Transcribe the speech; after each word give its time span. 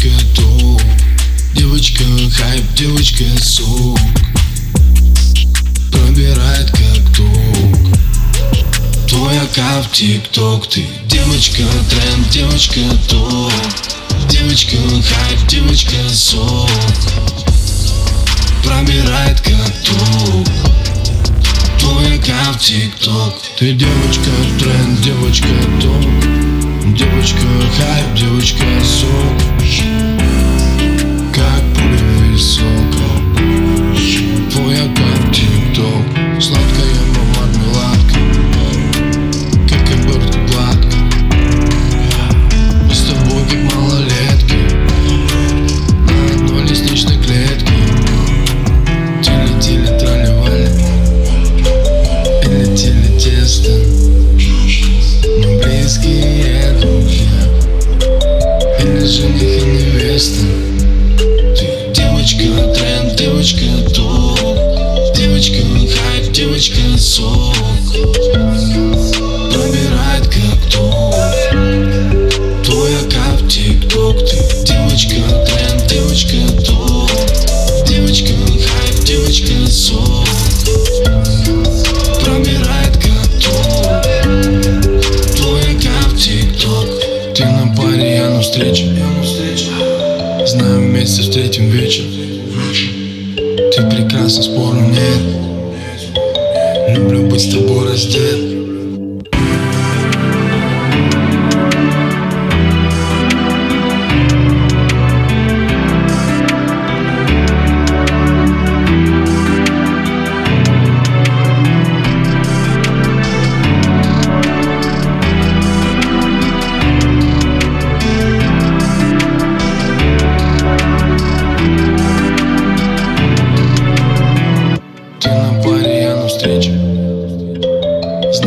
Девочка 0.00 0.24
тук, 0.34 0.80
девочка 1.54 2.04
хайп, 2.32 2.64
девочка 2.74 3.24
сук 3.38 3.98
Пробирает 5.92 6.70
как 6.70 7.14
тук 7.14 7.98
Твой 9.06 9.38
аккаунт 9.38 9.84
в 9.84 9.92
тик-ток 9.92 10.66
Ты 10.70 10.86
девочка 11.06 11.64
тренд, 11.90 12.30
девочка 12.30 12.80
тук 13.08 13.52
Девочка 14.30 14.76
хайп, 14.78 15.46
девочка 15.48 15.96
сук 16.10 16.70
Пробирает 18.64 19.38
как 19.42 19.82
тук 19.84 20.48
Твой 21.78 22.18
аккаунт 22.18 22.56
в 22.56 22.60
тик-ток 22.64 23.34
Ты 23.58 23.72
девочка 23.74 24.30
тренд, 24.58 25.02
девочка 25.02 25.48
девочка 67.00 67.02
сок 67.02 67.56
Пробирает 69.52 70.26
как 70.26 70.70
Твой 72.62 72.90
аккаунт 72.96 73.40
в 73.40 73.48
тик-ток 73.48 74.18
Ты 74.18 74.36
девочка 74.64 75.16
тренд, 75.46 75.86
девочка 75.88 76.36
топ 76.64 77.10
Девочка 77.86 78.32
хайп, 78.34 79.04
девочка 79.04 79.66
сок 79.70 80.28
Пробирает 82.22 82.96
как 82.96 83.30
Твой 85.36 85.62
аккаунт 85.62 86.12
в 86.12 86.18
тик-ток. 86.18 87.34
Ты 87.34 87.44
на 87.46 87.74
паре, 87.74 88.16
я 88.16 88.30
на 88.30 88.42
встрече. 88.42 88.94
Знаю, 90.46 90.80
вместе 90.80 91.22
встретим 91.22 91.70
вечер 91.70 92.19
с 97.40 97.48
тобой 97.48 97.86
раздет 97.86 98.49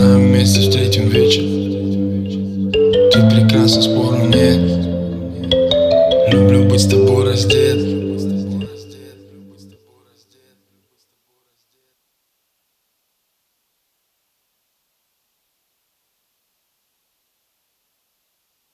Давай 0.04 0.18
вместе 0.18 0.60
встретим 0.60 1.08
вечер. 1.08 1.44
Ты 3.10 3.20
прекрасна, 3.30 3.82
спору 3.82 4.18
нет 4.26 4.60
Люблю 6.30 6.66
быть 6.68 6.82
с 6.82 6.88
тобой 6.88 7.24
раздет. 7.24 7.93